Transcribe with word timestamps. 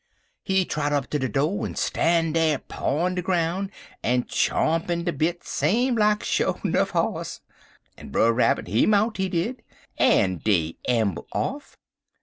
He 0.41 0.65
trot 0.65 0.93
up 0.93 1.11
ter 1.11 1.19
de 1.19 1.29
do' 1.29 1.63
en 1.63 1.75
stan' 1.75 2.33
dar 2.33 2.57
pawin' 2.57 3.13
de 3.13 3.21
ground 3.21 3.69
en 4.03 4.23
chompin' 4.23 5.03
de 5.05 5.13
bit 5.13 5.43
same 5.43 5.93
like 5.95 6.23
sho 6.23 6.59
'nuff 6.63 6.89
hoss, 6.89 7.41
en 7.99 8.09
Brer 8.09 8.33
Rabbit 8.33 8.67
he 8.67 8.87
mount, 8.87 9.17
he 9.17 9.29
did, 9.29 9.61
en 9.99 10.37
dey 10.39 10.75
amble 10.89 11.27
off. 11.33 11.77